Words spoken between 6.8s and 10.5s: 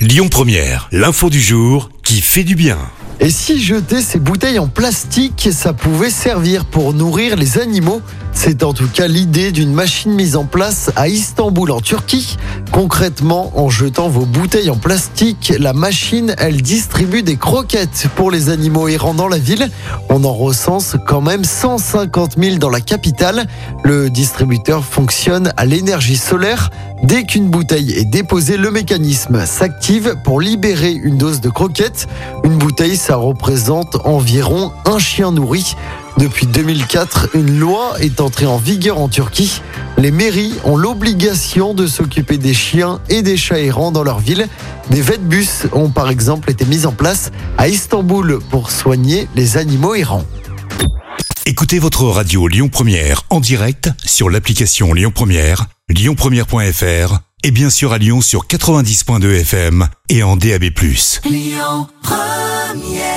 nourrir les animaux C'est en tout cas l'idée d'une machine mise en